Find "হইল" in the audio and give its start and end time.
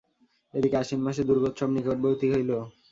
2.33-2.51